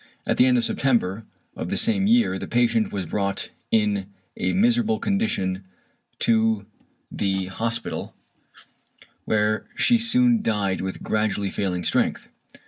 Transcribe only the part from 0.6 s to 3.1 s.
September of the same year the patient was